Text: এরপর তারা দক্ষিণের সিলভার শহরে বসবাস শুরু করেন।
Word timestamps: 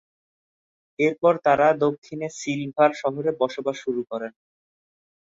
এরপর 0.99 1.33
তারা 1.45 1.67
দক্ষিণের 1.83 2.31
সিলভার 2.39 2.91
শহরে 3.01 3.31
বসবাস 3.41 3.75
শুরু 3.83 4.01
করেন। 4.11 4.31